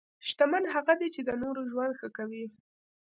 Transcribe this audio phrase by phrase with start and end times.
[0.27, 2.45] شتمن هغه دی چې د نورو ژوند ښه کوي.